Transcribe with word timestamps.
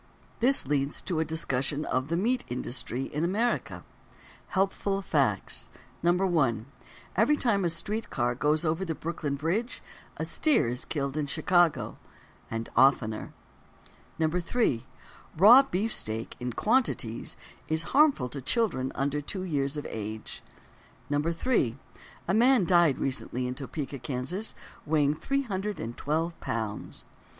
This 0.39 0.65
leads 0.65 0.99
to 1.03 1.19
a 1.19 1.23
discussion 1.25 1.85
of: 1.85 2.07
"The 2.07 2.17
Meat 2.17 2.43
Industry 2.47 3.03
in 3.03 3.23
America." 3.23 3.83
Helpful 4.47 5.03
Facts: 5.03 5.69
1. 6.01 6.65
Every 7.15 7.37
time 7.37 7.63
a 7.63 7.69
street 7.69 8.09
car 8.09 8.33
goes 8.33 8.65
over 8.65 8.83
the 8.83 8.95
Brooklyn 8.95 9.35
Bridge, 9.35 9.83
a 10.17 10.25
steer 10.25 10.69
is 10.69 10.85
killed 10.85 11.17
in 11.17 11.27
Chicago—and 11.27 12.69
oftener. 12.75 13.31
2. 14.19 14.81
Raw 15.37 15.61
beefsteak 15.61 16.35
in 16.39 16.53
quantities 16.53 17.37
is 17.67 17.83
harmful 17.93 18.27
to 18.29 18.41
children 18.41 18.91
under 18.95 19.21
two 19.21 19.43
years 19.43 19.77
of 19.77 19.85
age. 19.87 20.41
3. 21.11 21.77
A 22.27 22.33
man 22.33 22.65
died 22.65 22.97
recently 22.97 23.45
in 23.45 23.53
Topeka, 23.53 23.99
Kansas, 23.99 24.55
weighing 24.83 25.13
312 25.13 26.39
pounds. 26.39 27.05